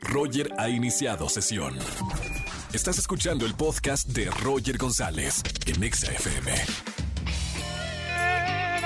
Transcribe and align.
Roger 0.00 0.52
ha 0.58 0.68
iniciado 0.68 1.28
sesión. 1.28 1.76
Estás 2.72 2.98
escuchando 2.98 3.46
el 3.46 3.54
podcast 3.54 4.08
de 4.08 4.30
Roger 4.30 4.78
González 4.78 5.42
en 5.66 5.82
Exa 5.82 6.12
FM. 6.12 6.52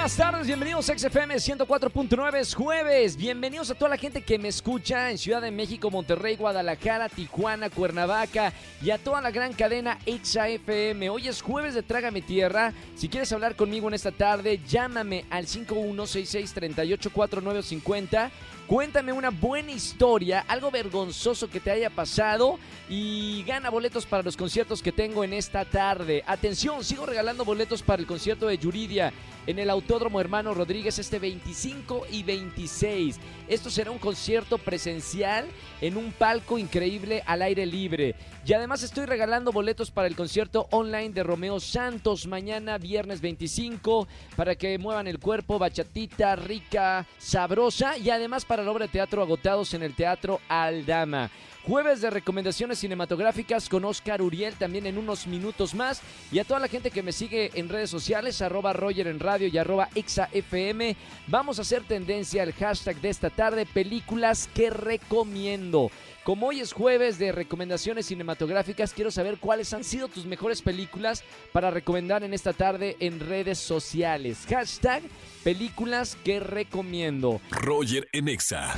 Buenas 0.05 0.19
tardes, 0.19 0.47
bienvenidos 0.47 0.91
a 0.91 0.99
XFM 0.99 1.37
104.9, 1.37 2.37
es 2.37 2.55
jueves. 2.55 3.17
Bienvenidos 3.17 3.71
a 3.71 3.75
toda 3.75 3.89
la 3.89 3.97
gente 3.97 4.21
que 4.21 4.39
me 4.39 4.49
escucha 4.49 5.11
en 5.11 5.17
Ciudad 5.17 5.41
de 5.41 5.51
México, 5.51 5.91
Monterrey, 5.91 6.37
Guadalajara, 6.37 7.09
Tijuana, 7.09 7.71
Cuernavaca 7.71 8.53
y 8.83 8.91
a 8.91 8.99
toda 8.99 9.23
la 9.23 9.31
gran 9.31 9.55
cadena 9.55 9.99
XFM. 10.05 11.09
Hoy 11.09 11.29
es 11.29 11.41
jueves 11.41 11.73
de 11.73 11.83
Trágame 11.83 12.21
Tierra. 12.21 12.75
Si 12.97 13.09
quieres 13.09 13.33
hablar 13.33 13.57
conmigo 13.57 13.89
en 13.89 13.95
esta 13.95 14.13
tarde, 14.13 14.61
llámame 14.69 15.25
al 15.31 15.47
5166-384950. 15.47 18.31
Cuéntame 18.67 19.13
una 19.13 19.29
buena 19.29 19.73
historia, 19.73 20.43
algo 20.49 20.71
vergonzoso 20.71 21.51
que 21.51 21.61
te 21.61 21.71
haya 21.71 21.91
pasado 21.91 22.59
y 22.89 23.43
gana 23.43 23.69
boletos 23.69 24.07
para 24.07 24.23
los 24.23 24.39
conciertos 24.39 24.81
que 24.81 24.91
tengo 24.91 25.23
en 25.23 25.35
esta 25.35 25.67
tarde. 25.67 26.25
Atención, 26.27 26.83
sigo 26.83 27.05
regalando 27.05 27.45
boletos 27.45 27.83
para 27.83 28.01
el 28.01 28.07
concierto 28.07 28.47
de 28.47 28.57
Yuridia 28.57 29.13
en 29.47 29.59
el 29.59 29.69
Autódromo 29.69 30.21
Hermano 30.21 30.55
Rodríguez 30.55 30.99
este 30.99 31.19
25 31.19 32.07
y 32.11 32.23
26. 32.23 33.21
Esto 33.49 33.69
será 33.69 33.91
un 33.91 33.99
concierto 33.99 34.57
presencial 34.57 35.47
en 35.83 35.99
un 35.99 36.13
palco 36.13 36.59
increíble 36.59 37.23
al 37.27 37.43
aire 37.43 37.67
libre. 37.67 38.15
Y 38.47 38.53
además 38.53 38.83
estoy 38.83 39.07
regalando 39.07 39.53
boletos 39.53 39.91
para 39.91 40.09
el 40.09 40.17
concierto 40.17 40.69
online 40.71 41.11
de 41.11 41.23
Romeo 41.23 41.61
Santos 41.61 42.27
mañana 42.27 42.79
viernes 42.79 43.21
25 43.21 44.09
para 44.37 44.55
que 44.55 44.79
muevan 44.79 45.07
el 45.07 45.19
cuerpo, 45.19 45.59
bachatita, 45.59 46.37
rica, 46.37 47.07
sabrosa 47.19 47.99
y 47.99 48.11
además 48.11 48.45
para 48.45 48.54
la 48.63 48.71
obra 48.71 48.87
de 48.87 48.93
teatro 48.93 49.23
agotados 49.23 49.75
en 49.75 49.83
el 49.83 49.95
Teatro 49.95 50.41
Aldama. 50.49 51.31
Jueves 51.67 52.03
de 52.03 52.11
recomendaciones 52.11 52.79
cinematográficas 52.79 53.71
con 53.71 53.87
Oscar 53.87 54.21
Uriel 54.21 54.55
también 54.55 54.85
en 54.85 54.99
unos 54.99 55.27
minutos 55.27 55.75
más. 55.75 56.03
Y 56.31 56.39
a 56.39 56.45
toda 56.45 56.61
la 56.61 56.69
gente 56.69 56.91
que 56.91 57.03
me 57.03 57.11
sigue 57.11 57.51
en 57.55 57.71
redes 57.71 57.89
sociales, 57.89 58.43
arroba 58.43 58.75
Roger 58.75 59.07
en 59.07 59.19
radio 59.19 59.49
y 59.49 59.57
arroba 59.57 59.89
ExaFM, 59.95 60.95
vamos 61.27 61.59
a 61.59 61.63
hacer 61.63 61.83
tendencia 61.85 62.43
al 62.43 62.53
hashtag 62.53 63.01
de 63.01 63.09
esta 63.09 63.31
tarde, 63.31 63.65
películas 63.65 64.49
que 64.55 64.69
recomiendo. 64.69 65.91
Como 66.25 66.47
hoy 66.47 66.61
es 66.61 66.73
jueves 66.73 67.19
de 67.19 67.33
recomendaciones 67.33 68.07
cinematográficas, 68.07 68.95
quiero 68.95 69.11
saber 69.11 69.37
cuáles 69.39 69.75
han 69.75 69.85
sido 69.85 70.09
tus 70.09 70.25
mejores 70.25 70.63
películas 70.63 71.23
para 71.53 71.71
recomendar 71.71 72.25
en 72.25 72.33
esta 72.33 72.55
tarde 72.55 72.97
en 72.99 73.21
redes 73.21 73.59
sociales. 73.59 74.47
Hashtag 74.49 75.03
películas 75.43 76.17
que 76.25 76.41
recomiendo. 76.41 77.43
Roger 77.51 78.09
en 78.13 78.29
Exa. 78.29 78.75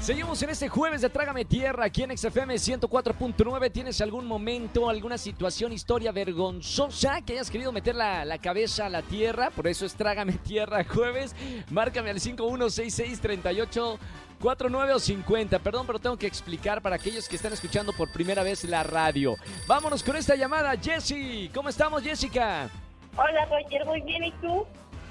Seguimos 0.00 0.42
en 0.42 0.48
este 0.48 0.70
jueves 0.70 1.02
de 1.02 1.10
Trágame 1.10 1.44
Tierra 1.44 1.84
aquí 1.84 2.02
en 2.02 2.16
XFM 2.16 2.54
104.9. 2.54 3.70
¿Tienes 3.70 4.00
algún 4.00 4.26
momento, 4.26 4.88
alguna 4.88 5.18
situación, 5.18 5.74
historia 5.74 6.10
vergonzosa 6.10 7.20
que 7.20 7.34
hayas 7.34 7.50
querido 7.50 7.70
meter 7.70 7.94
la, 7.94 8.24
la, 8.24 8.38
cabeza 8.38 8.86
a 8.86 8.88
la 8.88 9.02
tierra? 9.02 9.50
Por 9.50 9.66
eso 9.66 9.84
es 9.84 9.94
Trágame 9.94 10.32
Tierra 10.32 10.84
jueves. 10.84 11.36
Márcame 11.70 12.08
al 12.08 12.18
516638. 12.18 13.98
49 14.40 14.94
o 14.94 14.98
50, 14.98 15.58
perdón, 15.58 15.86
pero 15.86 15.98
tengo 15.98 16.16
que 16.16 16.26
explicar 16.26 16.80
para 16.80 16.96
aquellos 16.96 17.28
que 17.28 17.36
están 17.36 17.52
escuchando 17.52 17.92
por 17.92 18.10
primera 18.10 18.42
vez 18.42 18.64
la 18.64 18.82
radio. 18.82 19.36
Vámonos 19.66 20.02
con 20.02 20.16
esta 20.16 20.34
llamada, 20.34 20.74
Jessie. 20.78 21.50
¿Cómo 21.54 21.68
estamos, 21.68 22.02
Jessica? 22.02 22.70
Hola, 23.18 23.44
Roger, 23.44 23.84
muy 23.84 24.00
bien, 24.00 24.24
¿y 24.24 24.32
tú? 24.40 24.66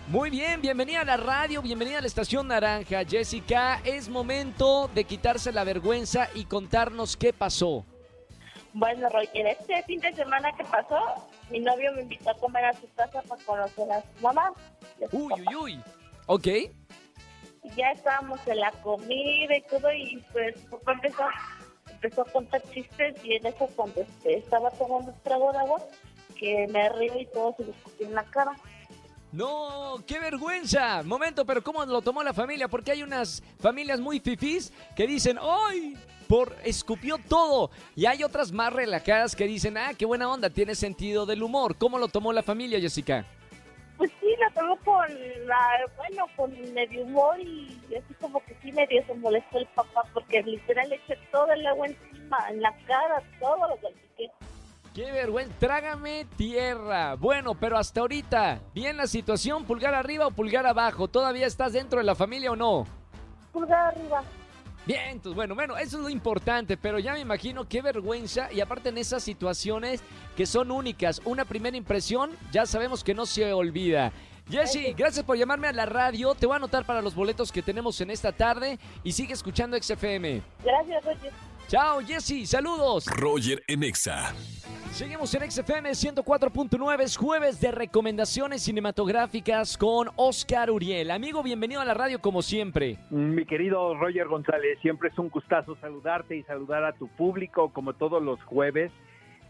Muy 0.09 0.31
bien, 0.31 0.59
bienvenida 0.59 1.01
a 1.01 1.05
la 1.05 1.17
radio, 1.17 1.61
bienvenida 1.61 1.99
a 1.99 2.01
la 2.01 2.07
Estación 2.07 2.47
Naranja. 2.47 3.05
Jessica, 3.05 3.79
es 3.85 4.09
momento 4.09 4.89
de 4.95 5.03
quitarse 5.03 5.51
la 5.51 5.63
vergüenza 5.63 6.29
y 6.33 6.45
contarnos 6.45 7.15
qué 7.15 7.31
pasó. 7.31 7.85
Bueno, 8.73 9.07
Roger, 9.09 9.45
este 9.45 9.83
fin 9.83 9.99
de 9.99 10.11
semana 10.13 10.51
que 10.57 10.63
pasó, 10.63 10.97
mi 11.51 11.59
novio 11.59 11.93
me 11.93 12.01
invitó 12.01 12.31
a 12.31 12.33
comer 12.39 12.65
a 12.65 12.73
su 12.73 12.91
casa 12.95 13.21
para 13.21 13.43
conocer 13.43 13.91
a 13.91 14.01
su 14.01 14.23
mamá. 14.23 14.51
Uy, 15.11 15.31
uy, 15.31 15.55
uy. 15.55 15.83
Ok. 16.25 16.47
Y 16.47 16.71
ya 17.75 17.91
estábamos 17.91 18.39
en 18.47 18.61
la 18.61 18.71
comida 18.81 19.57
y 19.57 19.61
todo, 19.69 19.93
y 19.93 20.25
pues 20.31 20.55
papá 20.71 20.93
empezó, 20.93 21.23
empezó 21.87 22.23
a 22.23 22.31
contar 22.31 22.63
chistes, 22.73 23.13
y 23.23 23.35
en 23.35 23.45
eso 23.45 23.69
cuando 23.75 24.01
este, 24.01 24.37
estaba 24.39 24.71
tomando 24.71 25.11
un 25.11 25.19
trago 25.21 25.51
de 25.51 25.59
agua, 25.59 25.83
que 26.35 26.67
me 26.71 26.89
río 26.89 27.19
y 27.19 27.27
todo 27.27 27.53
se 27.57 27.65
le 27.65 27.71
escupió 27.73 28.07
en 28.07 28.15
la 28.15 28.23
cara. 28.23 28.53
No, 29.31 30.03
qué 30.07 30.19
vergüenza. 30.19 31.03
Momento, 31.03 31.45
pero 31.45 31.63
¿cómo 31.63 31.85
lo 31.85 32.01
tomó 32.01 32.23
la 32.23 32.33
familia? 32.33 32.67
Porque 32.67 32.91
hay 32.91 33.03
unas 33.03 33.43
familias 33.59 33.99
muy 33.99 34.19
fifís 34.19 34.73
que 34.95 35.05
dicen, 35.05 35.37
¡ay! 35.39 35.95
Por 36.27 36.55
escupió 36.63 37.17
todo. 37.27 37.69
Y 37.95 38.05
hay 38.05 38.23
otras 38.23 38.51
más 38.51 38.73
relajadas 38.73 39.35
que 39.35 39.45
dicen, 39.45 39.77
ah, 39.77 39.91
qué 39.97 40.05
buena 40.05 40.29
onda, 40.29 40.49
tiene 40.49 40.73
sentido 40.73 41.25
del 41.25 41.43
humor. 41.43 41.75
¿Cómo 41.77 41.99
lo 41.99 42.07
tomó 42.07 42.33
la 42.33 42.43
familia, 42.43 42.79
Jessica? 42.79 43.25
Pues 43.97 44.11
sí, 44.19 44.27
lo 44.39 44.59
tomó 44.59 44.77
con, 44.77 45.07
la, 45.45 45.57
bueno, 45.97 46.25
con 46.35 46.73
medio 46.73 47.03
humor 47.03 47.39
y 47.39 47.79
así 47.95 48.13
como 48.21 48.43
que 48.45 48.55
sí 48.61 48.71
medio 48.71 49.05
se 49.05 49.13
molestó 49.15 49.59
el 49.59 49.67
papá 49.67 50.03
porque 50.13 50.41
literal 50.41 50.89
le 50.89 50.95
eché 50.95 51.17
todo 51.31 51.51
el 51.51 51.65
agua 51.67 51.87
encima, 51.87 52.37
en 52.49 52.61
la 52.61 52.73
cara, 52.87 53.21
todo 53.39 53.67
lo 53.67 53.75
que 53.79 53.87
Qué 54.99 55.13
vergüenza, 55.13 55.53
trágame 55.59 56.27
tierra. 56.35 57.15
Bueno, 57.15 57.55
pero 57.55 57.77
hasta 57.77 58.01
ahorita, 58.01 58.59
¿bien 58.75 58.97
la 58.97 59.07
situación? 59.07 59.63
¿Pulgar 59.63 59.95
arriba 59.95 60.27
o 60.27 60.31
pulgar 60.31 60.67
abajo? 60.67 61.07
¿Todavía 61.07 61.47
estás 61.47 61.71
dentro 61.71 61.99
de 61.99 62.03
la 62.03 62.15
familia 62.15 62.51
o 62.51 62.57
no? 62.57 62.85
Pulgar 63.53 63.95
arriba. 63.95 64.21
Bien, 64.85 65.11
entonces 65.11 65.37
bueno, 65.37 65.55
bueno, 65.55 65.77
eso 65.77 65.95
es 65.99 66.03
lo 66.03 66.09
importante, 66.09 66.75
pero 66.75 66.99
ya 66.99 67.13
me 67.13 67.21
imagino 67.21 67.65
qué 67.65 67.81
vergüenza 67.81 68.51
y 68.51 68.59
aparte 68.59 68.89
en 68.89 68.97
esas 68.97 69.23
situaciones 69.23 70.03
que 70.35 70.45
son 70.45 70.69
únicas, 70.69 71.21
una 71.23 71.45
primera 71.45 71.77
impresión 71.77 72.31
ya 72.51 72.65
sabemos 72.65 73.01
que 73.01 73.13
no 73.13 73.25
se 73.25 73.53
olvida. 73.53 74.11
Jessy, 74.49 74.91
gracias 74.91 75.23
por 75.23 75.37
llamarme 75.37 75.69
a 75.69 75.71
la 75.71 75.85
radio. 75.85 76.35
Te 76.35 76.45
voy 76.45 76.55
a 76.55 76.57
anotar 76.57 76.83
para 76.83 77.01
los 77.01 77.15
boletos 77.15 77.53
que 77.53 77.61
tenemos 77.61 78.01
en 78.01 78.09
esta 78.09 78.33
tarde 78.33 78.77
y 79.05 79.13
sigue 79.13 79.31
escuchando 79.31 79.81
XFM. 79.81 80.41
Gracias, 80.61 81.05
Roger. 81.05 81.31
Chao, 81.69 82.01
Jessy, 82.01 82.45
saludos. 82.45 83.05
Roger 83.05 83.63
en 83.67 83.83
Exa. 83.83 84.33
Seguimos 84.91 85.33
en 85.35 85.49
XFM 85.49 85.91
104.9, 85.91 87.01
es 87.01 87.15
jueves 87.15 87.61
de 87.61 87.71
recomendaciones 87.71 88.63
cinematográficas 88.63 89.77
con 89.77 90.09
Oscar 90.15 90.71
Uriel. 90.71 91.11
Amigo, 91.11 91.41
bienvenido 91.41 91.79
a 91.79 91.85
la 91.85 91.93
radio 91.93 92.19
como 92.19 92.41
siempre. 92.41 92.97
Mi 93.09 93.45
querido 93.45 93.95
Roger 93.95 94.27
González, 94.27 94.77
siempre 94.81 95.09
es 95.09 95.17
un 95.17 95.29
gustazo 95.29 95.77
saludarte 95.77 96.35
y 96.35 96.43
saludar 96.43 96.83
a 96.83 96.93
tu 96.93 97.07
público 97.07 97.71
como 97.71 97.93
todos 97.93 98.21
los 98.21 98.43
jueves. 98.43 98.91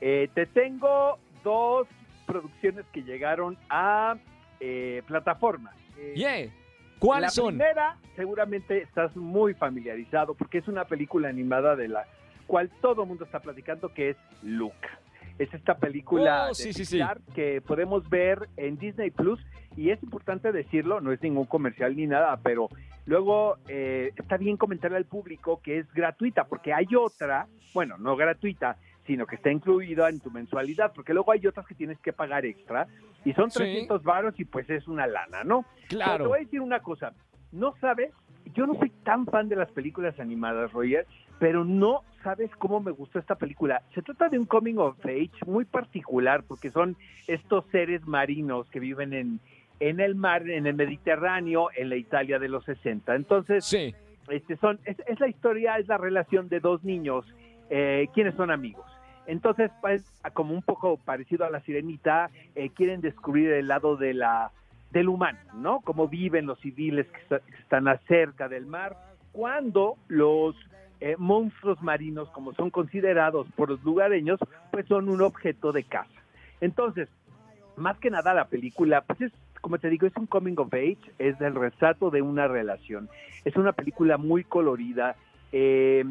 Eh, 0.01 0.29
te 0.35 0.45
tengo 0.45 1.17
dos 1.43 1.87
producciones 2.27 2.85
que 2.93 3.01
llegaron 3.01 3.57
a 3.69 4.17
eh, 4.59 5.01
plataformas. 5.07 5.73
Eh, 5.97 6.13
yeah. 6.15 6.53
¿Cuáles 6.99 7.33
son? 7.33 7.57
La 7.57 7.65
primera, 7.65 7.97
seguramente 8.15 8.81
estás 8.83 9.15
muy 9.15 9.53
familiarizado 9.53 10.35
porque 10.35 10.59
es 10.59 10.67
una 10.67 10.85
película 10.85 11.29
animada 11.29 11.75
de 11.75 11.87
la 11.87 12.05
cual 12.45 12.69
todo 12.81 13.03
el 13.03 13.07
mundo 13.07 13.23
está 13.25 13.39
platicando, 13.39 13.93
que 13.93 14.09
es 14.11 14.17
Luke. 14.43 14.87
Es 15.39 15.51
esta 15.53 15.77
película 15.77 16.45
Oh, 16.45 16.47
de 16.49 16.53
sí, 16.55 16.73
sí, 16.73 16.81
Pixar 16.97 17.21
que 17.33 17.61
podemos 17.61 18.07
ver 18.09 18.47
en 18.57 18.77
Disney 18.77 19.09
Plus 19.09 19.39
y 19.77 19.89
es 19.89 20.03
importante 20.03 20.51
decirlo, 20.51 20.99
no 20.99 21.11
es 21.13 21.21
ningún 21.23 21.45
comercial 21.45 21.95
ni 21.95 22.05
nada, 22.07 22.37
pero 22.43 22.67
luego 23.05 23.55
eh, 23.69 24.11
está 24.17 24.35
bien 24.37 24.57
comentarle 24.57 24.97
al 24.97 25.05
público 25.05 25.61
que 25.63 25.79
es 25.79 25.91
gratuita 25.93 26.43
porque 26.43 26.73
hay 26.73 26.87
otra, 26.95 27.47
bueno, 27.73 27.97
no 27.97 28.17
gratuita, 28.17 28.75
sino 29.07 29.25
que 29.25 29.37
está 29.37 29.49
incluida 29.51 30.09
en 30.09 30.19
tu 30.19 30.29
mensualidad, 30.29 30.91
porque 30.93 31.13
luego 31.13 31.31
hay 31.31 31.47
otras 31.47 31.65
que 31.65 31.73
tienes 31.73 31.97
que 31.99 32.11
pagar 32.11 32.45
extra 32.45 32.87
y 33.23 33.31
son 33.33 33.49
Sí. 33.49 33.59
300 33.59 34.03
varos 34.03 34.37
y 34.39 34.45
pues 34.45 34.69
es 34.69 34.87
una 34.89 35.07
lana, 35.07 35.43
¿no? 35.45 35.63
Pero 35.87 35.87
Claro. 36.03 36.23
te 36.25 36.27
voy 36.27 36.39
a 36.39 36.43
decir 36.43 36.59
una 36.61 36.81
cosa, 36.81 37.13
no 37.53 37.73
sabes, 37.79 38.11
yo 38.53 38.67
no 38.67 38.73
soy 38.75 38.89
tan 39.03 39.25
fan 39.25 39.47
de 39.47 39.55
las 39.55 39.71
películas 39.71 40.19
animadas, 40.19 40.71
Roger, 40.73 41.07
pero 41.39 41.63
no 41.63 42.01
sabes 42.23 42.49
cómo 42.57 42.79
me 42.79 42.91
gustó 42.91 43.19
esta 43.19 43.35
película. 43.35 43.81
Se 43.95 44.01
trata 44.01 44.29
de 44.29 44.39
un 44.39 44.45
coming 44.45 44.75
of 44.77 44.97
age 45.05 45.31
muy 45.45 45.65
particular 45.65 46.43
porque 46.47 46.69
son 46.69 46.95
estos 47.27 47.65
seres 47.71 48.05
marinos 48.07 48.69
que 48.69 48.79
viven 48.79 49.13
en, 49.13 49.39
en 49.79 49.99
el 49.99 50.15
mar, 50.15 50.49
en 50.49 50.67
el 50.67 50.75
Mediterráneo, 50.75 51.69
en 51.75 51.89
la 51.89 51.95
Italia 51.95 52.39
de 52.39 52.49
los 52.49 52.65
60. 52.65 53.15
Entonces, 53.15 53.65
Sí. 53.65 53.93
este 54.29 54.57
son, 54.57 54.79
es, 54.85 54.97
es 55.07 55.19
la 55.19 55.27
historia, 55.27 55.77
es 55.77 55.87
la 55.87 55.97
relación 55.97 56.49
de 56.49 56.59
dos 56.59 56.83
niños, 56.83 57.25
eh, 57.69 58.07
quienes 58.13 58.35
son 58.35 58.51
amigos. 58.51 58.85
Entonces, 59.27 59.69
pues, 59.81 60.03
como 60.33 60.53
un 60.55 60.63
poco 60.63 60.97
parecido 60.97 61.45
a 61.45 61.49
la 61.51 61.59
sirenita, 61.61 62.31
eh, 62.55 62.69
quieren 62.71 62.99
descubrir 63.01 63.51
el 63.51 63.67
lado 63.67 63.95
de 63.95 64.13
la 64.13 64.51
del 64.91 65.07
humano, 65.07 65.37
¿no? 65.53 65.81
Cómo 65.81 66.07
viven 66.07 66.47
los 66.47 66.59
civiles 66.61 67.05
que, 67.11 67.19
está- 67.19 67.39
que 67.41 67.55
están 67.61 67.87
acerca 67.87 68.49
del 68.49 68.65
mar, 68.65 68.97
cuando 69.31 69.97
los 70.07 70.55
eh, 71.01 71.15
monstruos 71.17 71.81
marinos, 71.81 72.29
como 72.31 72.53
son 72.53 72.69
considerados 72.69 73.47
por 73.55 73.69
los 73.69 73.83
lugareños, 73.83 74.39
pues 74.71 74.85
son 74.87 75.09
un 75.09 75.21
objeto 75.21 75.71
de 75.71 75.83
caza. 75.83 76.09
Entonces, 76.61 77.07
más 77.77 77.97
que 77.99 78.09
nada 78.09 78.33
la 78.33 78.45
película, 78.47 79.01
pues 79.01 79.21
es, 79.21 79.31
como 79.61 79.77
te 79.77 79.89
digo, 79.89 80.05
es 80.07 80.15
un 80.17 80.25
coming 80.25 80.55
of 80.57 80.73
age, 80.73 80.97
es 81.17 81.39
el 81.41 81.55
retrato 81.55 82.09
de 82.09 82.21
una 82.21 82.47
relación. 82.47 83.09
Es 83.45 83.55
una 83.55 83.71
película 83.71 84.17
muy 84.17 84.43
colorida 84.43 85.15
eh, 85.51 86.03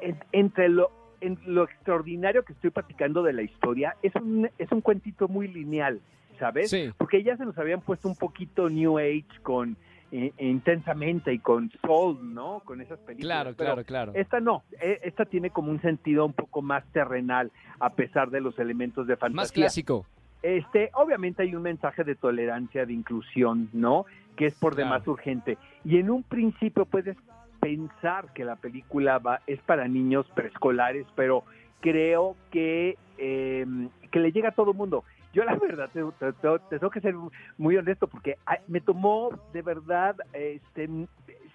en- 0.00 0.18
entre 0.32 0.68
lo, 0.68 0.90
en 1.20 1.38
lo 1.46 1.64
extraordinario 1.64 2.44
que 2.44 2.52
estoy 2.52 2.70
platicando 2.70 3.22
de 3.22 3.32
la 3.32 3.42
historia, 3.42 3.96
es 4.02 4.14
un, 4.14 4.48
es 4.58 4.70
un 4.72 4.80
cuentito 4.80 5.28
muy 5.28 5.48
lineal, 5.48 6.00
¿sabes? 6.38 6.70
Sí. 6.70 6.90
Porque 6.96 7.22
ya 7.22 7.36
se 7.36 7.44
nos 7.44 7.58
habían 7.58 7.80
puesto 7.80 8.08
un 8.08 8.16
poquito 8.16 8.68
New 8.70 8.98
Age 8.98 9.26
con 9.42 9.76
eh, 10.12 10.32
intensamente 10.38 11.32
y 11.32 11.38
con 11.38 11.70
Soul, 11.84 12.32
¿no? 12.34 12.60
Con 12.64 12.80
esas 12.80 12.98
películas. 13.00 13.26
Claro, 13.42 13.54
Pero 13.56 13.66
claro, 13.74 13.84
claro. 13.84 14.12
Esta 14.14 14.40
no, 14.40 14.62
eh, 14.80 15.00
esta 15.02 15.24
tiene 15.24 15.50
como 15.50 15.70
un 15.70 15.80
sentido 15.82 16.24
un 16.24 16.32
poco 16.32 16.62
más 16.62 16.84
terrenal, 16.92 17.50
a 17.80 17.90
pesar 17.90 18.30
de 18.30 18.40
los 18.40 18.58
elementos 18.58 19.06
de 19.06 19.16
fantasía. 19.16 19.42
Más 19.42 19.52
clásico. 19.52 20.06
Este, 20.42 20.90
obviamente 20.94 21.42
hay 21.42 21.54
un 21.56 21.62
mensaje 21.62 22.04
de 22.04 22.14
tolerancia, 22.14 22.86
de 22.86 22.92
inclusión, 22.92 23.68
¿no? 23.72 24.06
Que 24.36 24.46
es 24.46 24.54
por 24.54 24.74
Claro. 24.74 24.90
demás 24.92 25.08
urgente. 25.08 25.58
Y 25.84 25.98
en 25.98 26.10
un 26.10 26.22
principio 26.22 26.84
puedes 26.84 27.16
pensar 27.60 28.32
que 28.32 28.44
la 28.44 28.56
película 28.56 29.18
va, 29.18 29.40
es 29.46 29.60
para 29.62 29.88
niños 29.88 30.26
preescolares, 30.34 31.06
pero 31.16 31.42
creo 31.80 32.36
que, 32.52 32.96
eh, 33.18 33.66
que 34.12 34.20
le 34.20 34.30
llega 34.30 34.50
a 34.50 34.52
todo 34.52 34.72
mundo. 34.72 35.02
Yo 35.36 35.44
la 35.44 35.54
verdad, 35.56 35.90
te, 35.92 36.00
te- 36.18 36.32
te- 36.32 36.58
te 36.70 36.78
tengo 36.78 36.90
que 36.90 37.00
ser 37.02 37.14
muy 37.58 37.76
honesto 37.76 38.06
porque 38.06 38.38
me 38.68 38.80
tomó 38.80 39.28
de 39.52 39.60
verdad 39.60 40.16
este, 40.32 40.88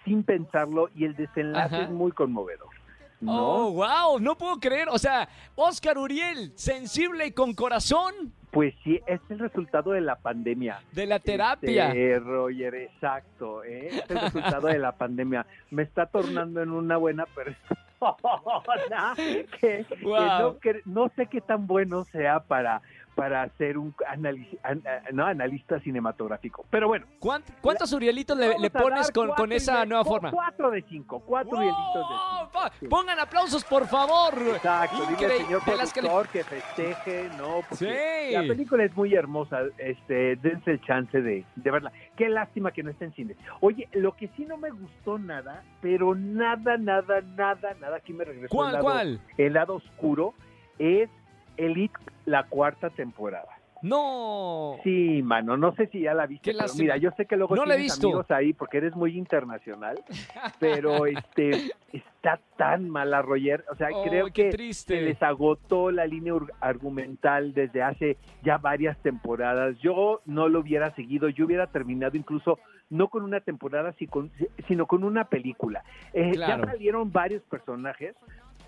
sin 0.04 0.22
pensarlo 0.22 0.88
y 0.94 1.04
el 1.04 1.16
desenlace 1.16 1.74
Ajá. 1.74 1.84
es 1.86 1.90
muy 1.90 2.12
conmovedor. 2.12 2.68
¿no? 3.20 3.32
Oh, 3.66 3.72
wow, 3.72 4.20
no 4.20 4.36
puedo 4.38 4.60
creer. 4.60 4.88
O 4.88 4.98
sea, 4.98 5.28
Oscar 5.56 5.98
Uriel, 5.98 6.52
sensible 6.54 7.26
y 7.26 7.32
con 7.32 7.54
corazón 7.54 8.12
Pues 8.52 8.72
sí, 8.84 9.00
es 9.06 9.20
el 9.30 9.40
resultado 9.40 9.90
de 9.92 10.00
la 10.00 10.14
pandemia. 10.16 10.80
de 10.92 11.06
la 11.06 11.18
terapia. 11.18 11.88
Este, 11.88 12.20
Roger, 12.20 12.74
exacto. 12.76 13.64
¿eh? 13.64 13.88
Es 13.88 14.10
el 14.10 14.20
resultado 14.20 14.68
de 14.68 14.78
la 14.78 14.92
pandemia. 14.96 15.44
Me 15.72 15.82
está 15.82 16.06
tornando 16.06 16.62
en 16.62 16.70
una 16.70 16.96
buena 16.98 17.26
persona 17.26 17.66
que, 19.60 19.84
no 20.84 21.08
sé 21.16 21.26
qué 21.26 21.40
tan 21.40 21.66
bueno 21.66 22.04
sea 22.06 22.40
para, 22.40 22.82
para 23.14 23.48
ser 23.58 23.76
un 23.76 23.94
anali- 24.08 24.58
an- 24.62 24.82
no, 25.12 25.26
analista 25.26 25.78
cinematográfico. 25.80 26.64
Pero 26.70 26.88
bueno. 26.88 27.06
¿Cuánt- 27.20 27.44
¿Cuántos 27.60 27.92
Urielitos 27.92 28.36
le, 28.38 28.70
pones 28.70 29.10
con, 29.10 29.30
con 29.32 29.52
esa 29.52 29.80
de- 29.80 29.86
nueva 29.86 30.04
forma? 30.04 30.30
Cuatro 30.30 30.70
de 30.70 30.82
cinco. 30.88 31.20
Cuatro 31.20 31.58
hielitos 31.58 31.94
de 31.94 32.00
¡Wow! 32.00 32.48
cinco. 32.52 32.62
Sí. 32.80 32.86
Pongan 32.88 33.18
aplausos, 33.20 33.64
por 33.64 33.86
favor. 33.86 34.32
Exacto, 34.54 34.96
dile 35.06 35.26
al 35.26 35.38
señor 35.42 35.64
De 35.64 35.76
las 35.76 35.92
que 35.92 36.00
le- 36.02 36.08
productor 36.08 36.32
que 36.32 36.44
festeje, 36.44 37.28
¿no? 37.36 37.60
Porque 37.68 37.76
Sí. 37.76 38.32
La 38.34 38.40
película 38.42 38.84
es 38.84 38.96
muy 38.96 39.14
hermosa, 39.14 39.60
este, 39.78 40.36
dense 40.36 40.70
el 40.72 40.80
chance 40.82 41.20
de, 41.20 41.44
de 41.56 41.70
verla. 41.70 41.92
Qué 42.16 42.28
lástima 42.28 42.72
que 42.72 42.82
no 42.82 42.90
esté 42.90 43.04
en 43.06 43.12
cine. 43.14 43.36
Oye, 43.60 43.88
lo 43.92 44.16
que 44.16 44.28
sí 44.36 44.44
no 44.46 44.56
me 44.56 44.70
gustó 44.70 45.18
nada, 45.18 45.62
pero 45.80 46.14
nada, 46.14 46.76
nada, 46.78 47.20
nada, 47.36 47.74
nada, 47.80 47.96
aquí 47.96 48.12
me 48.12 48.24
regresó 48.24 48.44
el 48.46 48.48
¿Cuál, 48.50 48.72
lado, 48.72 48.84
cuál? 48.84 49.20
el 49.36 49.52
lado 49.52 49.74
oscuro, 49.74 50.34
es 50.78 51.10
Elite, 51.56 51.94
la 52.26 52.44
cuarta 52.44 52.90
temporada. 52.90 53.48
No. 53.82 54.76
Sí, 54.84 55.22
mano, 55.24 55.56
no 55.56 55.74
sé 55.74 55.88
si 55.88 56.02
ya 56.02 56.14
la 56.14 56.26
viste, 56.26 56.52
pero 56.56 56.72
mira, 56.78 56.96
yo 56.98 57.10
sé 57.16 57.26
que 57.26 57.36
luego 57.36 57.56
No 57.56 57.64
tienes 57.64 57.98
amigos 57.98 58.30
ahí 58.30 58.52
porque 58.52 58.76
eres 58.76 58.94
muy 58.94 59.18
internacional, 59.18 60.00
pero 60.60 61.04
este 61.06 61.72
está 61.92 62.38
tan 62.56 62.88
mala, 62.88 63.22
Roger, 63.22 63.64
o 63.72 63.74
sea, 63.74 63.88
Oh, 63.92 64.04
creo 64.04 64.28
que 64.32 64.50
triste. 64.50 64.98
se 64.98 65.02
les 65.02 65.20
agotó 65.20 65.90
la 65.90 66.06
línea 66.06 66.32
argumental 66.60 67.54
desde 67.54 67.82
hace 67.82 68.16
ya 68.44 68.56
varias 68.58 68.96
temporadas. 68.98 69.76
Yo 69.80 70.20
no 70.26 70.48
lo 70.48 70.60
hubiera 70.60 70.94
seguido, 70.94 71.28
yo 71.28 71.46
hubiera 71.46 71.66
terminado 71.66 72.16
incluso 72.16 72.60
no 72.88 73.08
con 73.08 73.24
una 73.24 73.40
temporada, 73.40 73.94
sino 74.68 74.86
con 74.86 75.02
una 75.02 75.24
película. 75.24 75.82
Eh, 76.12 76.30
Claro. 76.34 76.64
Ya 76.66 76.70
salieron 76.72 77.10
varios 77.10 77.42
personajes 77.44 78.14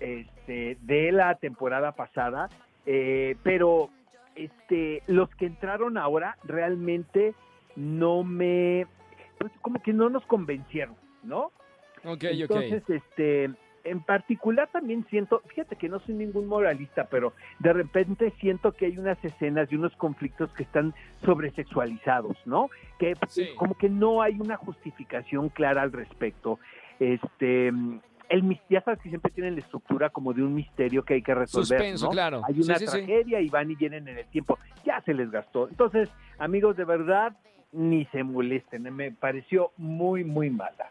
este, 0.01 0.77
de 0.81 1.11
la 1.13 1.35
temporada 1.35 1.93
pasada, 1.93 2.49
eh, 2.85 3.35
pero 3.43 3.89
este, 4.35 5.01
los 5.07 5.29
que 5.35 5.45
entraron 5.45 5.97
ahora 5.97 6.37
realmente 6.43 7.33
no 7.75 8.23
me, 8.23 8.87
pues 9.37 9.51
como 9.61 9.81
que 9.81 9.93
no 9.93 10.09
nos 10.09 10.25
convencieron, 10.25 10.95
¿no? 11.23 11.51
Ok, 12.03 12.23
Entonces, 12.23 12.83
este, 12.89 13.49
en 13.83 13.99
particular 14.01 14.69
también 14.71 15.05
siento, 15.09 15.41
fíjate 15.47 15.75
que 15.75 15.89
no 15.89 15.99
soy 15.99 16.15
ningún 16.15 16.47
moralista, 16.47 17.05
pero 17.09 17.33
de 17.59 17.73
repente 17.73 18.31
siento 18.39 18.71
que 18.73 18.87
hay 18.87 18.97
unas 18.97 19.23
escenas 19.23 19.71
y 19.71 19.75
unos 19.75 19.95
conflictos 19.95 20.51
que 20.53 20.63
están 20.63 20.93
sobresexualizados, 21.23 22.37
¿no? 22.45 22.69
Que 22.99 23.13
Sí. 23.27 23.49
como 23.55 23.75
que 23.75 23.89
no 23.89 24.21
hay 24.21 24.39
una 24.39 24.57
justificación 24.57 25.49
clara 25.49 25.81
al 25.81 25.91
respecto. 25.91 26.59
Este, 26.99 27.71
el 28.29 28.59
ya 28.69 28.81
sabes 28.81 28.99
que 29.01 29.09
siempre 29.09 29.31
tienen 29.31 29.55
la 29.55 29.61
estructura 29.61 30.09
como 30.09 30.33
de 30.33 30.43
un 30.43 30.53
misterio 30.53 31.03
que 31.03 31.15
hay 31.15 31.21
que 31.21 31.35
resolver, 31.35 31.67
Suspenso, 31.67 32.05
¿no? 32.05 32.11
claro. 32.11 32.41
Hay 32.47 32.59
una 32.59 32.77
sí, 32.77 32.87
sí. 32.87 32.97
tragedia 32.97 33.41
y 33.41 33.49
van 33.49 33.71
y 33.71 33.75
vienen 33.75 34.07
en 34.07 34.17
el 34.19 34.25
tiempo. 34.27 34.57
Ya 34.85 35.01
se 35.01 35.13
les 35.13 35.29
gastó. 35.31 35.67
Entonces, 35.67 36.09
amigos, 36.37 36.77
de 36.77 36.85
verdad, 36.85 37.33
ni 37.71 38.05
se 38.05 38.23
molesten. 38.23 38.83
Me 38.95 39.11
pareció 39.11 39.71
muy, 39.77 40.23
muy 40.23 40.49
mala. 40.49 40.89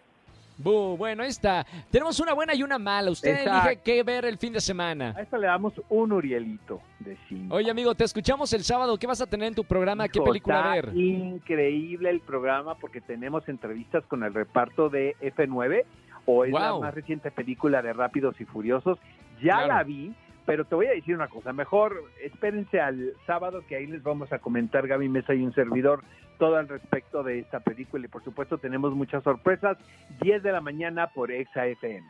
Bu, 0.57 0.97
bueno, 0.97 1.25
ahí 1.25 1.31
está. 1.31 1.67
Tenemos 1.91 2.21
una 2.21 2.33
buena 2.33 2.55
y 2.55 2.63
una 2.63 2.79
mala. 2.79 3.11
Usted 3.11 3.45
elige 3.45 3.81
qué 3.83 4.03
ver 4.05 4.25
el 4.25 4.39
fin 4.39 4.53
de 4.53 4.61
semana. 4.61 5.13
A 5.17 5.23
esto 5.23 5.37
le 5.37 5.49
damos 5.49 5.73
un 5.89 6.13
Urielito 6.13 6.81
de 7.01 7.17
cinco. 7.29 7.57
Oye, 7.57 7.71
amigo, 7.71 7.95
te 7.95 8.05
escuchamos 8.05 8.53
el 8.53 8.63
sábado. 8.63 8.97
¿Qué 8.97 9.07
vas 9.07 9.21
a 9.21 9.27
tener 9.27 9.49
en 9.49 9.55
tu 9.55 9.65
programa? 9.65 10.09
¿Qué 10.09 10.19
Hijo, 10.19 10.27
película 10.27 10.77
está 10.77 10.91
ver? 10.91 10.97
Increíble 10.97 12.11
el 12.11 12.21
programa 12.21 12.77
porque 12.77 13.01
tenemos 13.01 13.49
entrevistas 13.49 14.05
con 14.07 14.23
el 14.23 14.33
reparto 14.33 14.89
de 14.89 15.17
F9 15.21 15.85
o 16.27 16.45
es 16.45 16.53
la 16.53 16.79
más 16.79 16.95
reciente 16.95 17.31
película 17.31 17.83
de 17.83 17.93
Rápidos 17.93 18.41
y 18.41 18.45
Furiosos. 18.45 18.99
Ya 19.43 19.55
Claro. 19.59 19.69
la 19.69 19.83
vi, 19.83 20.15
pero 20.47 20.65
te 20.65 20.75
voy 20.75 20.87
a 20.87 20.91
decir 20.93 21.15
una 21.15 21.29
cosa. 21.29 21.53
Mejor 21.53 22.03
espérense 22.23 22.81
al 22.81 23.13
sábado 23.27 23.63
que 23.69 23.77
ahí 23.77 23.87
les 23.87 24.03
vamos 24.03 24.33
a 24.33 24.39
comentar 24.39 24.87
Gaby 24.87 25.09
Mesa 25.09 25.35
y 25.35 25.43
un 25.43 25.55
servidor 25.55 26.03
todo 26.39 26.57
al 26.57 26.69
respecto 26.69 27.23
de 27.23 27.39
esta 27.41 27.61
película 27.61 28.05
y 28.05 28.09
por 28.09 28.23
supuesto 28.25 28.59
tenemos 28.59 28.93
muchas 28.95 29.23
sorpresas. 29.23 29.77
10 30.21 30.43
de 30.43 30.53
la 30.53 30.61
mañana 30.61 31.07
por 31.09 31.31
Exa 31.31 31.67
FM. 31.67 32.07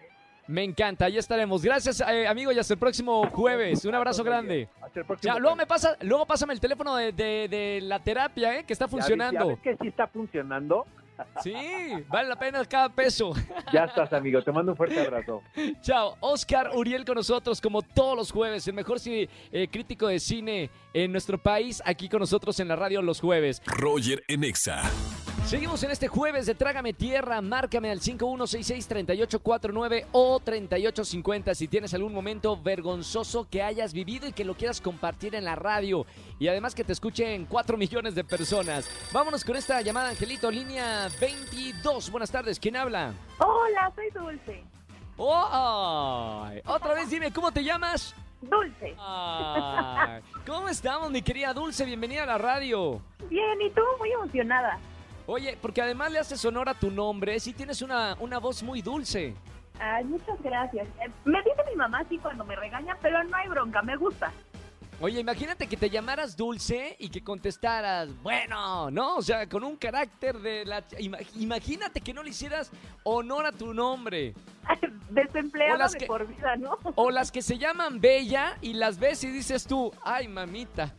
Me 0.47 0.63
encanta, 0.63 1.07
ahí 1.07 1.17
estaremos. 1.17 1.63
Gracias, 1.63 2.03
eh, 2.07 2.27
amigo, 2.29 2.53
y 2.53 2.59
hasta 2.59 2.75
el 2.75 2.79
próximo 2.81 3.27
jueves. 3.31 3.83
Un 3.87 3.95
abrazo 3.95 4.23
grande. 4.23 4.69
Hasta 4.83 5.01
el 5.01 5.07
próximo 5.07 5.33
Ya, 5.35 5.41
luego 5.41 5.57
me 5.57 5.67
pasa, 5.67 5.97
luego 6.03 6.27
pásame 6.27 6.53
el 6.53 6.61
teléfono 6.61 6.97
de, 6.97 7.13
de- 7.13 7.49
de 7.49 7.81
la 7.83 7.99
terapia, 8.01 8.59
¿eh? 8.59 8.65
que 8.65 8.75
está 8.75 8.87
funcionando. 8.87 9.59
Que 9.63 9.75
sí 9.81 9.89
está 9.89 10.07
funcionando. 10.07 10.85
Sí, 11.43 11.55
vale 12.09 12.29
la 12.29 12.37
pena 12.37 12.65
cada 12.65 12.89
peso. 12.89 13.33
Ya 13.73 13.85
estás, 13.85 14.13
amigo. 14.13 14.43
Te 14.43 14.53
mando 14.53 14.73
un 14.73 14.77
fuerte 14.77 15.01
abrazo. 15.01 15.43
Chao, 15.81 16.17
Oscar 16.21 16.71
Uriel 16.75 17.05
con 17.05 17.17
nosotros 17.17 17.61
como 17.61 17.83
todos 17.83 18.17
los 18.17 18.31
jueves, 18.31 18.67
el 18.69 18.75
mejor 18.75 18.99
eh, 19.05 19.69
crítico 19.71 20.09
de 20.09 20.21
cine 20.21 20.71
en 20.93 21.13
nuestro 21.13 21.39
país, 21.39 21.83
aquí 21.85 22.09
con 22.09 22.21
nosotros 22.21 22.59
en 22.61 22.69
la 22.69 22.77
radio 22.77 23.03
los 23.03 23.21
jueves. 23.21 23.63
Roger 23.67 24.23
en 24.29 24.45
Exa. 24.45 24.83
Seguimos 25.47 25.83
en 25.83 25.91
este 25.91 26.09
jueves 26.09 26.47
de 26.47 26.55
Trágame 26.55 26.95
Tierra. 26.95 27.43
Márcame 27.43 27.91
al 27.91 28.01
5166-3849 28.01 30.07
o 30.13 30.41
3850 30.41 31.55
si 31.55 31.69
tienes 31.69 31.93
algún 31.93 32.15
momento 32.15 32.59
vergonzoso 32.61 33.47
que 33.51 33.63
hayas 33.63 33.93
vivido 33.93 34.27
y 34.27 34.33
que 34.33 34.43
lo 34.43 34.55
quieras 34.55 34.81
compartir 34.81 35.35
en 35.35 35.45
la 35.45 35.55
radio. 35.55 36.07
Y 36.39 36.49
además 36.49 36.75
que 36.75 36.83
te 36.83 36.95
escuchen 36.95 37.45
4 37.45 37.77
millones 37.77 38.15
de 38.15 38.25
personas. 38.25 38.89
Vámonos 39.13 39.45
con 39.45 39.57
esta 39.57 39.83
llamada, 39.83 40.09
Angelito, 40.09 40.51
línea 40.51 41.11
22. 41.21 42.11
Buenas 42.11 42.31
tardes, 42.31 42.59
¿quién 42.59 42.77
habla? 42.77 43.13
Hola, 43.39 43.93
soy 43.95 44.09
Dulce. 44.11 44.65
¡Oh! 45.19 46.49
Otra 46.65 46.95
vez 46.95 47.11
dime, 47.11 47.31
¿cómo 47.31 47.53
te 47.53 47.63
llamas? 47.63 48.15
Dulce. 48.41 48.97
¿Cómo 50.47 50.71
estamos, 50.71 51.11
mi 51.11 51.21
querida 51.21 51.53
Dulce? 51.53 51.85
Bienvenida 51.85 52.23
a 52.23 52.27
la 52.27 52.39
radio. 52.39 53.03
Bien, 53.29 53.61
¿y 53.61 53.69
tú? 53.71 53.83
Muy 53.99 54.11
emocionada. 54.11 54.79
Oye, 55.27 55.57
porque 55.61 55.81
además 55.81 56.13
le 56.13 56.19
haces 56.19 56.45
honor 56.45 56.69
a 56.69 56.75
tu 56.75 56.91
nombre, 56.91 57.39
sí 57.41 57.53
tienes 57.53 57.81
una, 57.83 58.17
una 58.21 58.39
voz 58.39 58.63
muy 58.63 58.83
dulce. 58.83 59.35
Ay, 59.81 60.05
muchas 60.05 60.41
gracias. 60.43 60.87
Eh, 61.05 61.11
Me 61.25 61.39
dice 61.43 61.63
mi 61.71 61.77
mamá 61.77 62.01
así 62.01 62.19
cuando 62.19 62.45
me 62.45 62.55
regaña, 62.57 62.97
pero 63.01 63.25
no 63.25 63.37
hay 63.37 63.49
bronca, 63.49 63.83
me 63.83 63.97
gusta. 63.97 64.33
Oye, 65.01 65.21
imagínate 65.21 65.67
que 65.67 65.77
te 65.77 65.91
llamaras 65.91 66.37
Dulce 66.37 66.97
y 66.99 67.09
que 67.11 67.23
contestaras, 67.23 68.09
bueno, 68.23 68.91
¿no? 68.91 69.17
O 69.17 69.23
sea, 69.23 69.47
con 69.49 69.63
un 69.65 69.77
carácter 69.77 70.39
de 70.39 70.65
la... 70.65 70.83
Imagínate 71.37 72.01
que 72.01 72.15
no 72.15 72.23
le 72.23 72.31
hicieras 72.31 72.71
honor 73.03 73.45
a 73.45 73.53
tu 73.53 73.75
nombre. 73.75 74.35
Desempleada 75.11 75.89
de 75.89 75.99
que- 75.99 76.07
por 76.07 76.27
vida, 76.27 76.57
¿no? 76.57 76.79
O 76.95 77.11
las 77.11 77.31
que 77.31 77.43
se 77.43 77.59
llaman 77.59 78.01
Bella 78.01 78.57
y 78.63 78.73
las 78.75 78.99
ves 78.99 79.23
y 79.25 79.29
dices 79.31 79.67
tú, 79.67 79.93
ay, 80.03 80.29
mamita. 80.29 80.95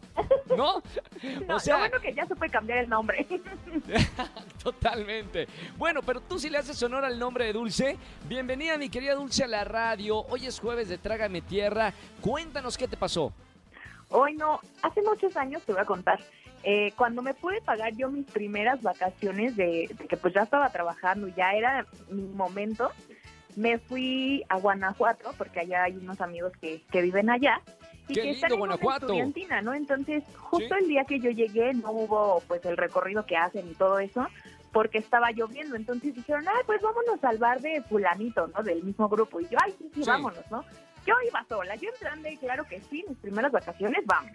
¿No? 0.55 0.81
No, 1.47 1.55
O 1.55 1.59
sea, 1.59 1.75
lo 1.75 1.79
bueno 1.79 1.99
que 1.99 2.13
ya 2.13 2.27
supe 2.27 2.49
cambiar 2.49 2.79
el 2.79 2.89
nombre. 2.89 3.25
Totalmente. 4.63 5.47
Bueno, 5.77 6.01
pero 6.03 6.21
tú 6.21 6.37
sí 6.37 6.49
le 6.49 6.57
haces 6.59 6.81
honor 6.83 7.05
al 7.05 7.17
nombre 7.17 7.45
de 7.45 7.53
Dulce. 7.53 7.97
Bienvenida, 8.27 8.77
mi 8.77 8.89
querida 8.89 9.15
Dulce, 9.15 9.43
a 9.45 9.47
la 9.47 9.63
radio. 9.63 10.19
Hoy 10.27 10.45
es 10.45 10.59
jueves 10.59 10.89
de 10.89 10.97
Trágame 10.99 11.41
Tierra. 11.41 11.93
Cuéntanos 12.21 12.77
qué 12.77 12.87
te 12.87 12.97
pasó. 12.97 13.33
Hoy 14.17 14.33
no, 14.35 14.61
hace 14.81 15.01
muchos 15.01 15.35
años 15.35 15.61
te 15.63 15.73
voy 15.73 15.81
a 15.81 15.85
contar. 15.85 16.19
Eh, 16.63 16.93
cuando 16.95 17.21
me 17.21 17.33
pude 17.33 17.59
pagar 17.61 17.93
yo 17.95 18.09
mis 18.09 18.25
primeras 18.25 18.81
vacaciones 18.81 19.57
de, 19.57 19.89
de 19.93 20.07
que 20.07 20.15
pues 20.15 20.33
ya 20.33 20.43
estaba 20.43 20.69
trabajando, 20.69 21.27
ya 21.27 21.51
era 21.53 21.85
mi 22.09 22.23
momento, 22.23 22.89
me 23.57 23.77
fui 23.77 24.43
a 24.47 24.57
Guanajuato, 24.57 25.33
porque 25.37 25.59
allá 25.59 25.83
hay 25.83 25.97
unos 25.97 26.21
amigos 26.21 26.53
que, 26.61 26.81
que 26.91 27.01
viven 27.01 27.29
allá. 27.29 27.61
Y 28.07 28.13
Qué 28.13 28.21
que 28.21 28.21
lindo, 28.21 28.35
están 28.35 28.51
en 28.53 28.59
Guanajuato. 28.59 29.05
estudiantina, 29.07 29.61
¿no? 29.61 29.73
Entonces, 29.73 30.23
justo 30.37 30.75
Sí. 30.75 30.81
el 30.83 30.87
día 30.87 31.03
que 31.03 31.19
yo 31.19 31.29
llegué 31.31 31.73
no 31.73 31.91
hubo 31.91 32.41
pues 32.47 32.63
el 32.65 32.77
recorrido 32.77 33.25
que 33.25 33.35
hacen 33.35 33.67
y 33.69 33.73
todo 33.75 33.99
eso, 33.99 34.25
porque 34.71 34.97
estaba 34.99 35.31
lloviendo. 35.31 35.75
Entonces 35.75 36.15
dijeron, 36.15 36.45
ay, 36.47 36.63
pues 36.65 36.81
vámonos 36.81 37.21
al 37.23 37.37
bar 37.37 37.59
de 37.61 37.81
fulanito, 37.81 38.47
¿no? 38.47 38.63
Del 38.63 38.81
mismo 38.83 39.09
grupo. 39.09 39.41
Y 39.41 39.47
yo, 39.49 39.57
ay, 39.63 39.73
sí, 39.77 39.89
sí, 39.93 40.03
Sí. 40.03 40.09
vámonos, 40.09 40.43
¿no? 40.49 40.63
Yo 41.05 41.13
iba 41.27 41.45
sola, 41.47 41.75
yo 41.75 41.89
entrando 41.93 42.27
y 42.29 42.37
claro 42.37 42.65
que 42.67 42.81
sí, 42.89 43.05
mis 43.07 43.17
primeras 43.19 43.51
vacaciones, 43.51 44.01
vamos. 44.05 44.31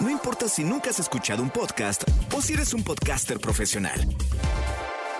No 0.00 0.10
importa 0.10 0.48
si 0.48 0.64
nunca 0.64 0.90
has 0.90 1.00
escuchado 1.00 1.42
un 1.42 1.50
podcast 1.50 2.02
o 2.34 2.42
si 2.42 2.52
eres 2.54 2.74
un 2.74 2.84
podcaster 2.84 3.38
profesional. 3.40 3.98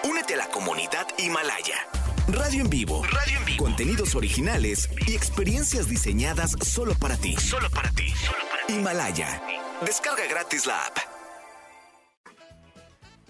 Únete 0.04 0.35
a 0.35 0.38
la 0.38 0.49
comunidad 0.49 1.07
Himalaya. 1.19 1.76
Radio 2.28 2.62
en 2.62 2.71
vivo. 2.71 3.02
Radio 3.04 3.38
en 3.38 3.45
vivo. 3.47 3.64
Contenidos 3.64 4.14
originales 4.14 4.88
y 5.07 5.14
experiencias 5.14 5.88
diseñadas 5.88 6.52
solo 6.62 6.95
para 6.95 7.16
ti. 7.16 7.35
Solo 7.37 7.69
para 7.71 7.90
ti. 7.92 8.12
Himalaya. 8.69 9.42
Descarga 9.85 10.26
gratis 10.28 10.66
la 10.66 10.85
app. 10.87 10.99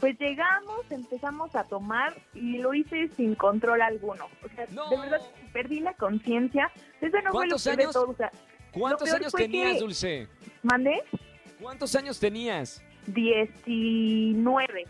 Pues 0.01 0.19
llegamos, 0.19 0.81
empezamos 0.91 1.55
a 1.55 1.65
tomar 1.65 2.17
y 2.35 2.59
lo 2.59 2.73
hice 2.75 3.11
sin 3.17 3.35
control 3.35 3.83
alguno. 3.83 4.27
O 4.45 4.49
sea, 4.55 4.67
No. 4.71 4.89
de 4.91 4.97
verdad 4.97 5.21
perdí 5.53 5.81
la 5.81 5.95
conciencia. 5.95 6.71
Eso 7.01 7.17
no 7.23 7.31
fue 7.33 7.47
lo 7.47 7.57
¿Cuántos 7.57 7.65
de 7.65 7.71
años? 7.73 7.93
todo. 7.93 8.11
O 8.11 8.17
sea, 8.17 8.31
¿Cuántos 8.73 9.09
peor 9.09 9.21
años 9.21 9.31
fue 9.33 9.41
tenías, 9.43 9.73
que- 9.75 9.79
Dulce? 9.81 10.29
mandé 10.63 11.03
¿Cuántos 11.61 11.95
años 11.97 12.19
tenías? 12.19 12.83
19. 13.07 14.85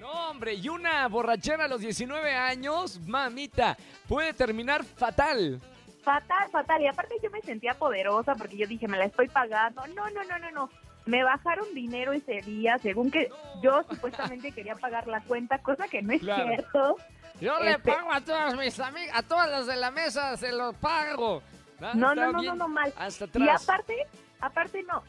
No, 0.00 0.30
hombre, 0.30 0.54
y 0.54 0.68
una 0.68 1.06
borrachera 1.08 1.64
a 1.66 1.68
los 1.68 1.80
19 1.80 2.32
años, 2.34 2.98
mamita, 3.06 3.76
puede 4.08 4.32
terminar 4.32 4.82
fatal. 4.84 5.60
Fatal, 6.02 6.48
fatal. 6.50 6.80
Y 6.82 6.86
aparte 6.86 7.14
yo 7.22 7.30
me 7.30 7.40
sentía 7.42 7.74
poderosa 7.74 8.34
porque 8.34 8.56
yo 8.56 8.66
dije, 8.66 8.88
me 8.88 8.96
la 8.96 9.04
estoy 9.04 9.28
pagando. 9.28 9.86
No, 9.88 10.08
no, 10.10 10.24
no, 10.24 10.38
no, 10.38 10.50
no. 10.50 10.70
Me 11.06 11.22
bajaron 11.22 11.66
dinero 11.74 12.12
ese 12.12 12.40
día, 12.42 12.78
según 12.78 13.10
que 13.10 13.28
yo 13.62 13.82
supuestamente 13.88 14.52
quería 14.52 14.74
pagar 14.76 15.06
la 15.06 15.20
cuenta, 15.22 15.58
cosa 15.58 15.86
que 15.88 16.02
no 16.02 16.12
es 16.12 16.20
Claro. 16.20 16.46
cierto. 16.46 16.96
Yo 17.40 17.58
le 17.60 17.72
Este- 17.72 17.92
pago 17.92 18.12
a 18.12 18.20
todas 18.20 18.56
mis 18.56 18.78
amigas, 18.80 19.16
a 19.16 19.22
todas 19.22 19.50
las 19.50 19.66
de 19.66 19.76
la 19.76 19.90
mesa, 19.90 20.36
se 20.36 20.52
los 20.52 20.74
pago. 20.76 21.42
Ah, 21.80 21.92
No, 21.94 22.14
no, 22.14 22.30
no, 22.32 22.42
no, 22.42 22.54
no, 22.54 22.68
mal. 22.68 22.92
Hasta 22.98 23.26
Y 23.34 23.48
aparte, 23.48 23.96
aparte 24.40 24.82
no, 24.82 25.02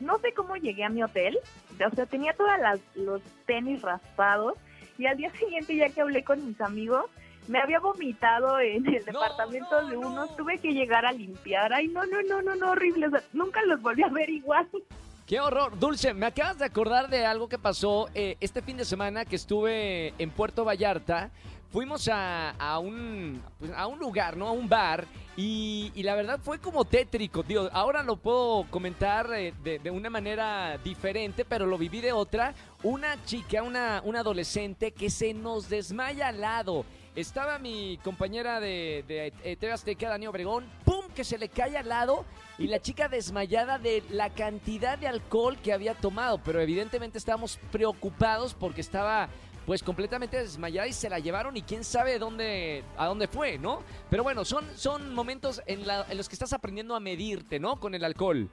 no 0.00 0.18
sé 0.18 0.32
cómo 0.32 0.54
llegué 0.56 0.84
a 0.84 0.88
mi 0.88 1.02
hotel, 1.02 1.38
o 1.84 1.94
sea, 1.94 2.06
tenía 2.06 2.32
todos 2.34 2.50
los 2.94 3.20
tenis 3.46 3.82
raspados 3.82 4.54
y 4.98 5.06
al 5.06 5.16
día 5.16 5.30
siguiente 5.32 5.74
ya 5.74 5.88
que 5.88 6.00
hablé 6.00 6.22
con 6.22 6.46
mis 6.46 6.60
amigos, 6.60 7.06
me 7.48 7.58
había 7.58 7.80
vomitado 7.80 8.60
en 8.60 8.86
el 8.86 9.04
No, 9.06 9.20
departamento 9.20 9.82
no, 9.82 9.88
de 9.88 9.96
unos, 9.96 10.30
no. 10.30 10.36
tuve 10.36 10.58
que 10.58 10.72
llegar 10.72 11.04
a 11.04 11.10
limpiar, 11.10 11.72
ay 11.72 11.88
no, 11.88 12.06
no, 12.06 12.22
no, 12.22 12.40
no, 12.40 12.54
no, 12.54 12.70
horrible, 12.70 13.08
o 13.08 13.10
sea, 13.10 13.22
nunca 13.32 13.60
los 13.62 13.82
volví 13.82 14.04
a 14.04 14.08
ver 14.08 14.30
igual. 14.30 14.68
Qué 15.26 15.40
horror. 15.40 15.78
Dulce, 15.78 16.12
me 16.14 16.26
acabas 16.26 16.58
de 16.58 16.64
acordar 16.64 17.08
de 17.08 17.24
algo 17.24 17.48
que 17.48 17.58
pasó 17.58 18.08
eh, 18.14 18.36
este 18.40 18.60
fin 18.60 18.76
de 18.76 18.84
semana 18.84 19.24
que 19.24 19.36
estuve 19.36 20.14
en 20.18 20.30
Puerto 20.30 20.64
Vallarta. 20.64 21.30
Fuimos 21.70 22.06
a, 22.08 22.50
a 22.50 22.78
un, 22.80 23.42
pues, 23.58 23.70
a 23.74 23.86
un 23.86 23.98
lugar, 23.98 24.36
¿no? 24.36 24.48
A 24.48 24.52
un 24.52 24.68
bar. 24.68 25.06
Y, 25.36 25.90
y 25.94 26.02
la 26.02 26.14
verdad 26.14 26.38
fue 26.42 26.58
como 26.58 26.84
tétrico, 26.84 27.44
tío. 27.44 27.70
Ahora 27.72 28.02
lo 28.02 28.16
puedo 28.16 28.66
comentar 28.68 29.32
eh, 29.32 29.54
de, 29.62 29.78
de 29.78 29.90
una 29.90 30.10
manera 30.10 30.76
diferente, 30.84 31.46
pero 31.46 31.64
lo 31.64 31.78
viví 31.78 32.00
de 32.02 32.12
otra. 32.12 32.52
Una 32.82 33.16
chica, 33.24 33.62
una, 33.62 34.02
una 34.04 34.20
adolescente 34.20 34.90
que 34.90 35.08
se 35.08 35.32
nos 35.32 35.70
desmaya 35.70 36.28
al 36.28 36.40
lado. 36.42 36.84
Estaba 37.14 37.58
mi 37.58 37.98
compañera 38.02 38.58
de, 38.58 39.04
de 39.06 39.32
eh, 39.44 39.56
TV 39.56 39.72
Azteca, 39.72 40.10
Dani 40.10 40.26
Obregón. 40.26 40.66
Que 41.12 41.24
se 41.24 41.38
le 41.38 41.48
cae 41.48 41.76
al 41.76 41.88
lado 41.88 42.24
y 42.58 42.66
la 42.66 42.80
chica 42.80 43.08
desmayada 43.08 43.78
de 43.78 44.02
la 44.10 44.30
cantidad 44.30 44.98
de 44.98 45.08
alcohol 45.08 45.56
que 45.62 45.72
había 45.72 45.94
tomado. 45.94 46.38
Pero 46.44 46.60
evidentemente 46.60 47.18
estábamos 47.18 47.58
preocupados 47.70 48.54
porque 48.54 48.80
estaba 48.80 49.28
pues 49.66 49.82
completamente 49.82 50.36
desmayada 50.38 50.88
y 50.88 50.92
se 50.92 51.08
la 51.08 51.20
llevaron 51.20 51.56
y 51.56 51.62
quién 51.62 51.84
sabe 51.84 52.18
dónde, 52.18 52.82
a 52.96 53.06
dónde 53.06 53.28
fue, 53.28 53.58
¿no? 53.58 53.82
Pero 54.10 54.24
bueno, 54.24 54.44
son, 54.44 54.64
son 54.74 55.14
momentos 55.14 55.62
en, 55.66 55.86
la- 55.86 56.04
en 56.10 56.16
los 56.16 56.28
que 56.28 56.34
estás 56.34 56.52
aprendiendo 56.52 56.96
a 56.96 57.00
medirte, 57.00 57.60
¿no? 57.60 57.78
Con 57.78 57.94
el 57.94 58.04
alcohol. 58.04 58.48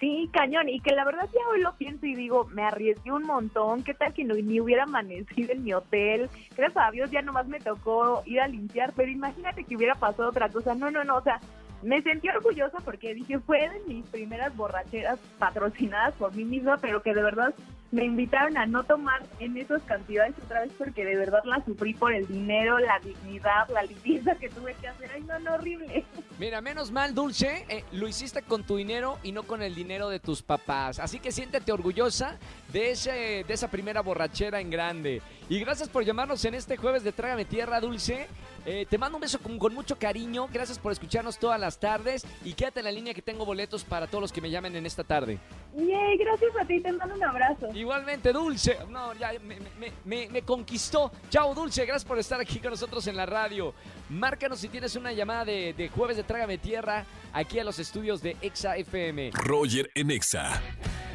Sí, 0.00 0.28
cañón, 0.32 0.68
y 0.70 0.80
que 0.80 0.94
la 0.94 1.04
verdad 1.04 1.28
ya 1.32 1.40
hoy 1.52 1.60
lo 1.60 1.76
pienso 1.76 2.06
y 2.06 2.14
digo, 2.14 2.46
me 2.46 2.62
arriesgué 2.64 3.12
un 3.12 3.22
montón, 3.24 3.84
qué 3.84 3.92
tal 3.92 4.14
que 4.14 4.24
no, 4.24 4.34
ni 4.34 4.58
hubiera 4.58 4.84
amanecido 4.84 5.52
en 5.52 5.62
mi 5.62 5.74
hotel, 5.74 6.30
gracias 6.56 6.84
a 6.84 6.90
Dios 6.90 7.10
ya 7.10 7.20
nomás 7.20 7.46
me 7.48 7.60
tocó 7.60 8.22
ir 8.24 8.40
a 8.40 8.48
limpiar, 8.48 8.94
pero 8.96 9.10
imagínate 9.12 9.62
que 9.64 9.76
hubiera 9.76 9.94
pasado 9.94 10.30
otra 10.30 10.48
cosa, 10.48 10.74
no, 10.74 10.90
no, 10.90 11.04
no, 11.04 11.18
o 11.18 11.22
sea, 11.22 11.38
me 11.82 12.02
sentí 12.02 12.28
orgullosa 12.28 12.78
porque 12.84 13.14
dije, 13.14 13.38
fue 13.40 13.68
de 13.68 13.80
mis 13.86 14.06
primeras 14.06 14.54
borracheras 14.56 15.18
patrocinadas 15.38 16.14
por 16.14 16.34
mí 16.34 16.44
misma, 16.44 16.76
pero 16.78 17.02
que 17.02 17.14
de 17.14 17.22
verdad 17.22 17.54
me 17.92 18.04
invitaron 18.04 18.56
a 18.56 18.66
no 18.66 18.84
tomar 18.84 19.22
en 19.40 19.56
esas 19.56 19.82
cantidades 19.82 20.34
otra 20.44 20.60
vez 20.60 20.72
porque 20.78 21.04
de 21.04 21.16
verdad 21.16 21.40
la 21.44 21.64
sufrí 21.64 21.94
por 21.94 22.12
el 22.12 22.26
dinero, 22.26 22.78
la 22.78 23.00
dignidad, 23.00 23.68
la 23.68 23.82
limpieza 23.82 24.34
que 24.36 24.48
tuve 24.48 24.74
que 24.80 24.88
hacer, 24.88 25.10
ay 25.12 25.22
no, 25.22 25.38
no, 25.40 25.54
horrible. 25.54 26.04
Mira, 26.38 26.60
menos 26.60 26.90
mal, 26.90 27.14
Dulce, 27.14 27.66
eh, 27.68 27.84
lo 27.92 28.06
hiciste 28.06 28.42
con 28.42 28.64
tu 28.64 28.76
dinero 28.76 29.18
y 29.22 29.32
no 29.32 29.42
con 29.42 29.62
el 29.62 29.74
dinero 29.74 30.08
de 30.08 30.20
tus 30.20 30.42
papás. 30.42 30.98
Así 30.98 31.18
que 31.18 31.32
siéntete 31.32 31.72
orgullosa 31.72 32.38
de, 32.72 32.92
ese, 32.92 33.44
de 33.46 33.54
esa 33.54 33.68
primera 33.68 34.02
borrachera 34.02 34.60
en 34.60 34.70
grande. 34.70 35.20
Y 35.48 35.58
gracias 35.58 35.88
por 35.88 36.04
llamarnos 36.04 36.44
en 36.44 36.54
este 36.54 36.76
jueves 36.76 37.02
de 37.02 37.12
Trágame 37.12 37.44
Tierra, 37.44 37.80
Dulce. 37.80 38.28
Eh, 38.64 38.86
te 38.88 38.98
mando 38.98 39.16
un 39.16 39.22
beso 39.22 39.40
con, 39.40 39.58
con 39.58 39.74
mucho 39.74 39.98
cariño. 39.98 40.48
Gracias 40.52 40.78
por 40.78 40.92
escucharnos 40.92 41.38
todas 41.38 41.58
las 41.58 41.78
tardes. 41.78 42.26
Y 42.44 42.54
quédate 42.54 42.80
en 42.80 42.84
la 42.84 42.92
línea 42.92 43.14
que 43.14 43.22
tengo 43.22 43.44
boletos 43.44 43.84
para 43.84 44.06
todos 44.06 44.22
los 44.22 44.32
que 44.32 44.40
me 44.40 44.50
llamen 44.50 44.76
en 44.76 44.86
esta 44.86 45.02
tarde. 45.02 45.38
Yay, 45.76 46.18
gracias 46.18 46.50
a 46.60 46.64
ti, 46.64 46.80
te 46.80 46.92
mando 46.92 47.14
un 47.14 47.24
abrazo. 47.24 47.68
Igualmente, 47.80 48.32
Dulce. 48.32 48.76
No, 48.90 49.14
ya 49.14 49.32
me, 49.42 49.58
me- 49.78 49.92
me- 50.04 50.28
me 50.28 50.42
conquistó. 50.42 51.10
Chao, 51.30 51.54
Dulce. 51.54 51.86
Gracias 51.86 52.04
por 52.04 52.18
estar 52.18 52.38
aquí 52.40 52.58
con 52.58 52.72
nosotros 52.72 53.06
en 53.06 53.16
la 53.16 53.24
radio. 53.26 53.72
Márcanos 54.10 54.58
si 54.60 54.68
tienes 54.68 54.96
una 54.96 55.12
llamada 55.12 55.44
de, 55.46 55.72
de 55.72 55.88
jueves 55.88 56.16
de 56.18 56.22
Trágame 56.24 56.58
Tierra 56.58 57.06
aquí 57.32 57.58
a 57.58 57.64
los 57.64 57.78
estudios 57.78 58.20
de 58.20 58.36
Exa 58.42 58.76
FM. 58.76 59.30
Roger 59.32 59.90
en 59.94 60.10
Exa. 60.10 60.60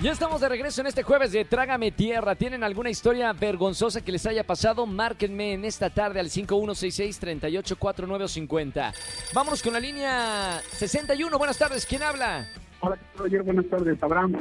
Ya 0.02 0.12
estamos 0.12 0.42
de 0.42 0.50
regreso 0.50 0.82
en 0.82 0.88
este 0.88 1.04
jueves 1.04 1.32
de 1.32 1.46
Trágame 1.46 1.92
Tierra. 1.92 2.36
¿Tienen 2.36 2.64
alguna 2.64 2.90
historia 2.90 3.32
vergonzosa 3.32 4.02
que 4.02 4.12
les 4.12 4.26
haya 4.26 4.44
pasado? 4.44 4.86
Márquenme 4.86 5.54
en 5.54 5.64
esta 5.66 5.90
tarde 5.92 6.20
al 6.20 6.30
5166-384950. 6.30 8.94
Vámonos 9.34 9.62
con 9.62 9.74
la 9.74 9.80
línea 9.80 10.62
61. 10.72 11.38
Buenas 11.38 11.58
tardes. 11.58 11.86
¿Quién 11.86 12.04
habla? 12.04 12.48
Hola, 12.82 12.98
Roger, 13.18 13.44
buenas 13.44 13.66
tardes, 13.70 14.02
Abraham. 14.02 14.36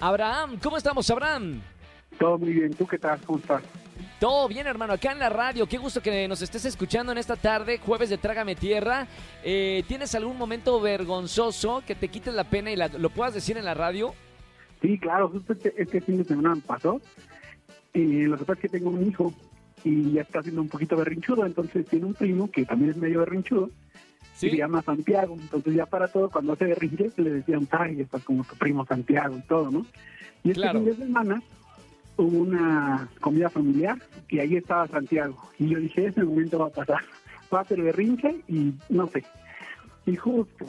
Abraham. 0.00 0.58
¿Cómo 0.62 0.76
estamos, 0.76 1.08
Abraham? 1.10 1.60
Todo 2.18 2.38
muy 2.38 2.52
bien, 2.52 2.72
¿tú 2.74 2.86
qué 2.86 2.98
tal? 2.98 3.20
¿Cómo 3.26 3.38
estás? 3.38 3.62
Todo 4.20 4.48
bien, 4.48 4.66
hermano, 4.66 4.92
acá 4.94 5.12
en 5.12 5.18
la 5.18 5.28
radio. 5.28 5.66
Qué 5.66 5.76
gusto 5.78 6.00
que 6.00 6.26
nos 6.28 6.40
estés 6.42 6.64
escuchando 6.64 7.12
en 7.12 7.18
esta 7.18 7.36
tarde, 7.36 7.78
jueves 7.78 8.08
de 8.10 8.18
Trágame 8.18 8.54
Tierra. 8.54 9.06
Eh, 9.42 9.82
¿Tienes 9.88 10.14
algún 10.14 10.38
momento 10.38 10.80
vergonzoso 10.80 11.82
que 11.86 11.94
te 11.94 12.08
quites 12.08 12.32
la 12.34 12.44
pena 12.44 12.70
y 12.70 12.76
la- 12.76 12.88
lo 12.88 13.10
puedas 13.10 13.34
decir 13.34 13.56
en 13.58 13.64
la 13.64 13.74
radio? 13.74 14.14
Sí, 14.80 14.98
claro, 14.98 15.28
justo 15.28 15.52
este, 15.52 15.74
este 15.76 16.00
fin 16.00 16.18
de 16.18 16.24
semana 16.24 16.54
me 16.54 16.60
pasó. 16.60 17.00
Y 17.92 18.22
lo 18.24 18.36
que 18.38 18.44
pasa 18.44 18.54
es 18.54 18.70
que 18.70 18.78
tengo 18.78 18.90
un 18.90 19.06
hijo 19.06 19.32
y 19.84 20.12
ya 20.12 20.22
está 20.22 20.42
siendo 20.42 20.62
un 20.62 20.68
poquito 20.68 20.96
berrinchudo, 20.96 21.44
entonces 21.44 21.86
tiene 21.86 22.06
un 22.06 22.14
primo 22.14 22.50
que 22.50 22.64
también 22.64 22.90
es 22.92 22.96
medio 22.96 23.20
berrinchudo 23.20 23.70
y 24.42 24.50
se 24.50 24.56
llama 24.56 24.82
Santiago. 24.82 25.36
Entonces 25.40 25.74
ya 25.74 25.86
para 25.86 26.08
todo, 26.08 26.30
cuando 26.30 26.52
hace 26.54 26.66
berrinche, 26.66 27.10
le 27.16 27.30
decían, 27.30 27.66
ay, 27.70 28.00
estás 28.00 28.22
como 28.24 28.44
tu 28.44 28.56
primo 28.56 28.84
Santiago 28.86 29.36
y 29.36 29.42
todo, 29.42 29.70
¿no? 29.70 29.86
Y 30.42 30.50
este 30.50 30.62
Claro. 30.62 30.80
fin 30.80 30.88
de 30.88 30.96
semana 30.96 31.42
hubo 32.16 32.38
una 32.38 33.08
comida 33.20 33.48
familiar 33.50 33.98
y 34.28 34.38
ahí 34.40 34.56
estaba 34.56 34.86
Santiago. 34.88 35.36
Y 35.58 35.68
yo 35.68 35.78
dije, 35.80 36.06
ese 36.06 36.22
momento 36.22 36.58
va 36.58 36.66
a 36.66 36.70
pasar. 36.70 37.00
Va 37.52 37.58
a 37.58 37.62
hacer 37.62 37.80
berrinche 37.80 38.40
y 38.48 38.72
no 38.88 39.06
sé. 39.06 39.22
Y 40.06 40.16
justo, 40.16 40.64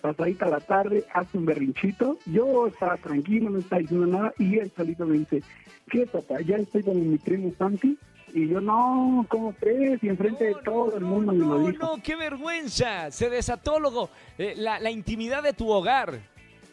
pasadita 0.00 0.46
la 0.48 0.60
tarde, 0.60 1.04
hace 1.12 1.38
un 1.38 1.44
berrinchito. 1.46 2.18
Yo 2.26 2.68
estaba 2.68 2.96
tranquilo, 2.98 3.50
no 3.50 3.58
estaba 3.58 3.80
diciendo 3.80 4.06
nada. 4.06 4.32
Y 4.38 4.58
él 4.58 4.70
solito 4.76 5.06
me 5.06 5.18
dice, 5.18 5.42
¿qué 5.90 6.06
papá? 6.06 6.40
Ya 6.42 6.56
estoy 6.56 6.82
con 6.84 7.10
mi 7.10 7.18
primo 7.18 7.52
Santi. 7.58 7.98
Y 8.34 8.48
yo, 8.48 8.60
no, 8.60 9.26
¿cómo 9.28 9.52
crees? 9.54 10.02
Y 10.04 10.08
enfrente 10.08 10.44
de 10.44 10.54
todo 10.64 10.96
el 10.96 11.04
mundo 11.04 11.32
me 11.32 11.38
lo 11.38 11.58
No, 11.58 11.66
dijo. 11.68 11.96
no, 11.96 12.02
qué 12.02 12.14
vergüenza. 12.16 13.10
Se 13.10 13.28
desató 13.28 13.80
luego, 13.80 14.10
eh, 14.38 14.54
la, 14.56 14.78
la 14.78 14.90
intimidad 14.90 15.42
de 15.42 15.52
tu 15.52 15.68
hogar. 15.68 16.20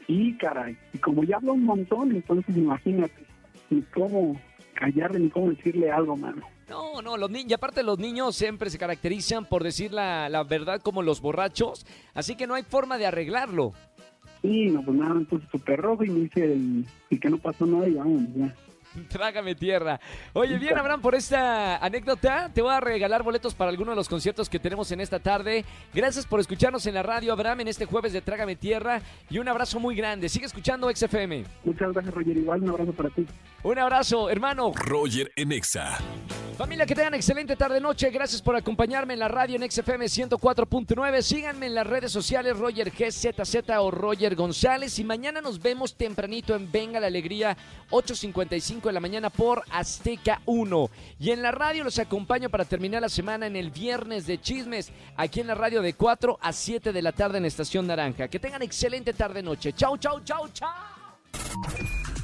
Sí, 0.06 0.38
caray. 0.40 0.78
Y 0.94 0.98
como 1.00 1.24
ya 1.24 1.38
hablo 1.38 1.54
un 1.54 1.64
montón, 1.66 2.12
entonces 2.12 2.56
imagínate, 2.56 3.26
ni 3.70 3.82
cómo 3.82 4.40
callarle, 4.74 5.20
ni 5.20 5.30
cómo 5.30 5.50
decirle 5.50 5.92
algo, 5.92 6.16
mano. 6.16 6.44
No, 6.70 7.02
no, 7.02 7.18
los 7.18 7.30
niños, 7.32 7.52
y 7.52 7.54
aparte 7.54 7.82
los 7.82 7.98
niños 7.98 8.36
siempre 8.36 8.70
se 8.70 8.78
caracterizan 8.78 9.46
por 9.46 9.64
decir 9.64 9.94
la, 9.94 10.28
la 10.30 10.44
verdad 10.44 10.82
como 10.82 11.02
los 11.02 11.22
borrachos, 11.22 11.86
así 12.14 12.36
que 12.36 12.46
no 12.46 12.54
hay 12.56 12.64
forma 12.64 12.98
de 12.98 13.06
arreglarlo. 13.08 13.74
Sí, 14.42 14.68
no, 14.70 14.84
pues 14.84 14.98
nada, 14.98 15.20
puse 15.30 15.48
súper 15.50 15.80
rojo 15.80 16.04
y 16.04 16.10
me 16.10 16.20
dice 16.22 16.44
el, 16.44 16.86
el 17.10 17.20
que 17.20 17.30
no 17.30 17.38
pasó 17.38 17.66
nada 17.66 17.88
y 17.88 17.94
vamos, 17.94 18.22
ya. 18.36 18.54
Trágame 19.10 19.56
tierra. 19.56 20.00
Oye, 20.34 20.58
bien, 20.58 20.77
Abraham, 20.77 21.01
por 21.01 21.15
esta 21.15 21.77
anécdota, 21.77 22.51
te 22.53 22.62
voy 22.62 22.74
a 22.74 22.79
regalar 22.79 23.24
boletos 23.24 23.53
para 23.53 23.70
alguno 23.70 23.91
de 23.91 23.96
los 23.96 24.10
conciertos 24.10 24.50
que 24.50 24.60
tenemos 24.60 24.91
en 24.91 25.01
esta 25.01 25.20
tarde. 25.20 25.65
Gracias 25.94 26.25
por 26.25 26.39
escucharnos 26.39 26.86
en 26.88 26.94
la 26.94 27.03
radio, 27.03 27.34
Abraham, 27.34 27.62
en 27.62 27.67
este 27.70 27.86
jueves 27.86 28.13
de 28.13 28.22
Trágame 28.22 28.56
Tierra. 28.56 29.01
Y 29.29 29.39
un 29.39 29.48
abrazo 29.48 29.79
muy 29.79 29.96
grande. 29.96 30.29
Sigue 30.29 30.46
escuchando 30.46 30.89
XFM. 30.94 31.46
Muchas 31.63 31.94
gracias, 31.94 32.13
Roger. 32.13 32.38
Igual 32.38 32.63
un 32.63 32.70
abrazo 32.70 32.94
para 32.94 33.10
ti. 33.10 33.25
Un 33.63 33.79
abrazo, 33.79 34.29
hermano. 34.29 34.72
Roger 34.75 35.32
en 35.36 35.51
Exa. 35.51 35.98
Familia, 36.58 36.88
que 36.88 36.96
tengan 36.96 37.14
excelente 37.14 37.56
tarde-noche. 37.56 38.10
Gracias 38.10 38.42
por 38.42 38.56
acompañarme 38.56 39.14
en 39.14 39.20
la 39.20 39.28
radio 39.28 39.58
en 39.58 39.72
XFM 39.72 40.06
104.9. 40.06 41.22
Síganme 41.22 41.68
en 41.68 41.76
las 41.76 41.86
redes 41.86 42.12
sociales, 42.12 42.58
Roger 42.58 42.90
GZZ 42.90 43.70
o 43.78 43.92
Roger 43.92 44.34
González. 44.34 44.98
Y 44.98 45.04
mañana 45.04 45.40
nos 45.40 45.62
vemos 45.62 45.94
tempranito 45.94 46.56
en 46.56 46.72
Venga 46.72 47.00
la 47.00 47.06
Alegría, 47.06 47.56
8.55 47.92 48.82
de 48.86 48.92
la 48.92 49.00
mañana 49.00 49.30
por 49.30 49.66
Azteca 49.70 50.42
1. 50.48 50.90
Y 51.20 51.30
en 51.30 51.44
la 51.44 51.52
radio 51.52 51.84
los 51.84 52.00
acompaño 52.00 52.50
para 52.50 52.66
terminar 52.66 53.04
la 53.04 53.10
semana 53.10 53.46
en 53.46 53.56
el 53.56 53.70
viernes 53.70 54.26
de 54.26 54.42
chismes, 54.42 54.92
aquí 55.16 55.42
en 55.42 55.48
la 55.48 55.56
radio 55.56 55.84
de 55.84 55.94
4 55.94 56.40
a 56.42 56.52
7 56.52 56.92
de 56.92 57.02
la 57.04 57.12
tarde 57.12 57.38
en 57.38 57.46
Estación 57.46 57.86
Naranja. 57.86 58.30
Que 58.30 58.40
tengan 58.40 58.64
excelente 58.64 59.14
tarde-noche. 59.14 59.74
Chau, 59.74 59.96
chau, 59.98 60.22
chau, 60.22 60.48
chau. 60.52 60.68